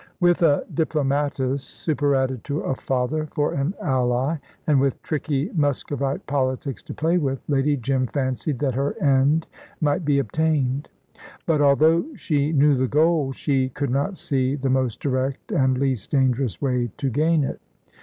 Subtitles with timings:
[0.19, 6.81] With a diplomatist, superadded to a father, for an ally, and with tricky Muscovite politics
[6.81, 9.45] to play with, Lady Jim fancied that her end
[9.79, 10.89] might be obtained.
[11.45, 16.09] But, although she knew the goal, she could not see the most direct and least
[16.09, 17.61] dangerous way to gain it.